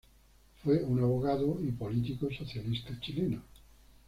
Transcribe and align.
Fue 0.63 0.83
un 0.83 0.97
abogado 0.97 1.59
y 1.63 1.71
político 1.73 2.27
socialista 2.31 2.99
chileno. 3.01 3.43